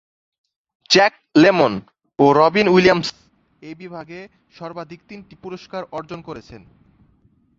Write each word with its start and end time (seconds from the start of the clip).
Jack 0.89 1.13
Lemmon 1.35 1.73
ও 2.19 2.25
Robin 2.33 2.67
Williams 2.67 3.09
এই 3.61 3.75
বিভাগে 3.75 4.19
সর্বাধিক 4.51 4.99
তিনটি 5.09 5.35
পুরস্কার 5.43 5.81
অর্জন 5.91 6.19
করেছেন। 6.21 6.61